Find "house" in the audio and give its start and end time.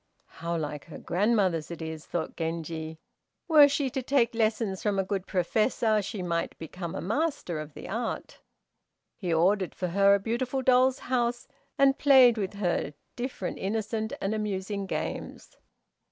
11.13-11.47